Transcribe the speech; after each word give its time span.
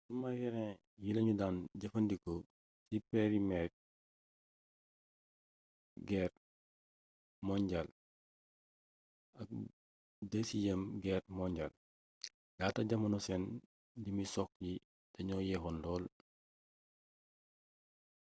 sumarin 0.07 0.59
yi 1.03 1.09
lañu 1.15 1.33
daan 1.39 1.57
jëfandikoo 1.79 2.39
ci 2.87 2.95
përmiyeer 3.09 3.69
geer 6.07 6.31
monjaal 7.47 7.89
ak 9.41 9.49
dësiyeem 10.31 10.81
geer 11.03 11.23
monjaal 11.37 11.73
laata 12.59 12.81
jamono 12.89 13.17
seen 13.25 13.43
limi 14.03 14.25
sox 14.33 14.49
yi 14.65 14.71
dañoo 15.13 15.41
yeexoon 15.47 15.77
lool 15.83 16.03